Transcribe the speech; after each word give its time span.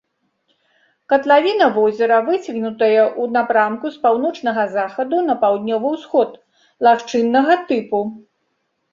Катлавіна 1.11 1.65
возера 1.73 2.15
выцягнутая 2.29 3.03
ў 3.21 3.25
напрамку 3.35 3.91
з 3.97 4.01
паўночнага 4.05 4.63
захаду 4.77 5.17
на 5.27 5.35
паўднёвы 5.43 5.87
усход, 5.97 6.29
лагчыннага 6.89 7.59
тыпу. 7.69 8.01